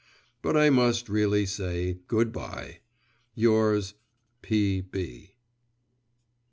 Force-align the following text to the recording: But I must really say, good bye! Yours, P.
But 0.41 0.57
I 0.57 0.71
must 0.71 1.09
really 1.09 1.45
say, 1.45 1.99
good 2.07 2.31
bye! 2.31 2.79
Yours, 3.35 3.93
P. 4.41 5.35